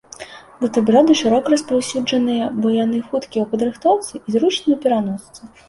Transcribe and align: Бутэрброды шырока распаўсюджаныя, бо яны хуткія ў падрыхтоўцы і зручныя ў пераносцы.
Бутэрброды 0.61 1.13
шырока 1.21 1.47
распаўсюджаныя, 1.55 2.49
бо 2.65 2.73
яны 2.83 2.97
хуткія 3.11 3.41
ў 3.45 3.47
падрыхтоўцы 3.55 4.13
і 4.17 4.29
зручныя 4.37 4.67
ў 4.77 4.81
пераносцы. 4.83 5.41